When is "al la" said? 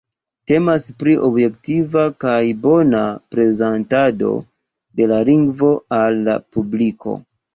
6.01-6.37